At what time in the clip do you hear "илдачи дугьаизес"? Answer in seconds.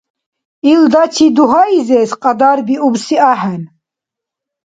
0.71-2.11